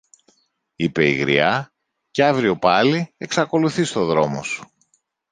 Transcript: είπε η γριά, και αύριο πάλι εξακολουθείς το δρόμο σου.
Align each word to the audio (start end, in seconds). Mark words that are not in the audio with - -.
είπε 0.75 1.09
η 1.09 1.13
γριά, 1.13 1.73
και 2.11 2.23
αύριο 2.23 2.57
πάλι 2.57 3.13
εξακολουθείς 3.17 3.91
το 3.91 4.05
δρόμο 4.05 4.43
σου. 4.43 4.69